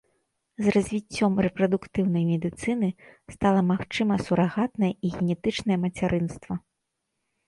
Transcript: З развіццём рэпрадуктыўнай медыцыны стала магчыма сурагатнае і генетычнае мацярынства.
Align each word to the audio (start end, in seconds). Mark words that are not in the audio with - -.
З 0.67 0.71
развіццём 0.75 1.33
рэпрадуктыўнай 1.45 2.23
медыцыны 2.29 2.89
стала 3.35 3.59
магчыма 3.71 4.17
сурагатнае 4.29 4.89
і 4.95 5.07
генетычнае 5.19 5.77
мацярынства. 5.85 6.53